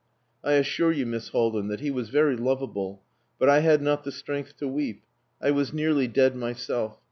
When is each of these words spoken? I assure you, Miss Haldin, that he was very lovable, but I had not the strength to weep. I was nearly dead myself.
I 0.43 0.53
assure 0.53 0.91
you, 0.91 1.05
Miss 1.05 1.27
Haldin, 1.29 1.67
that 1.67 1.79
he 1.81 1.91
was 1.91 2.09
very 2.09 2.35
lovable, 2.35 3.03
but 3.37 3.49
I 3.51 3.59
had 3.59 3.83
not 3.83 4.03
the 4.03 4.11
strength 4.11 4.57
to 4.57 4.67
weep. 4.67 5.03
I 5.39 5.51
was 5.51 5.73
nearly 5.73 6.07
dead 6.07 6.35
myself. 6.35 6.97